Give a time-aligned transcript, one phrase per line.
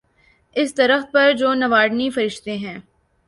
[0.55, 2.77] اس درخت پر جو نوارنی فرشتے ہیں۔